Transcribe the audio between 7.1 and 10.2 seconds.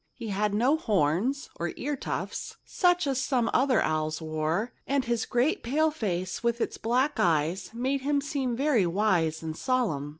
eyes, made him seem very wise and solemn.